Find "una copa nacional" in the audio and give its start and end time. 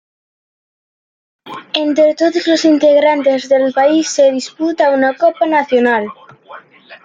4.89-6.07